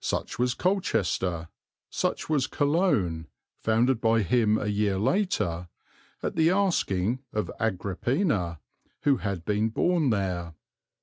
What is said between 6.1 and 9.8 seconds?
at the asking of Agrippina, who had been